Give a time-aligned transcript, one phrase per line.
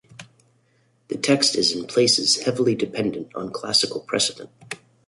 [1.09, 4.49] The text is in places heavily dependent on classical precedent.